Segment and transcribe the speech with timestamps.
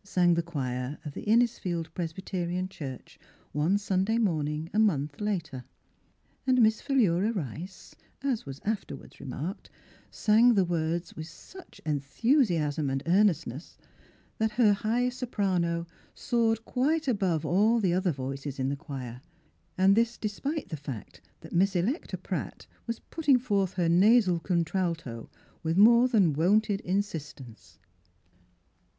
[0.16, 3.18] "sang the choir of the Innis field Presbyterian Church
[3.52, 5.62] one Sunday morning a month later.
[6.46, 7.94] And Miss Philura Rice—
[8.32, 9.68] as was afterward remarked—
[10.10, 13.76] sang the words with such enthusiasm and earnestness
[14.38, 19.20] that her high soprano soared quite above all the other voices in the choir,
[19.76, 25.28] and this despite the fact that Miss Electa Pratt was putting forth her nasal contralto
[25.62, 27.78] with more than wonted insistence.